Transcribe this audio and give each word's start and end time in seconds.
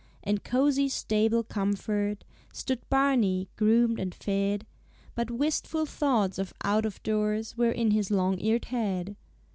In 0.23 0.39
cosy 0.39 0.89
stable 0.89 1.43
comfort 1.43 2.23
Stood 2.51 2.81
Barney, 2.89 3.49
groomed 3.55 3.99
and 3.99 4.15
fed: 4.15 4.65
But 5.13 5.29
wistful 5.29 5.85
thoughts 5.85 6.39
of 6.39 6.55
out 6.63 6.87
of 6.87 7.03
doors 7.03 7.55
Were 7.55 7.69
in 7.69 7.91
his 7.91 8.09
long 8.09 8.39
eared 8.41 8.65
head. 8.65 9.15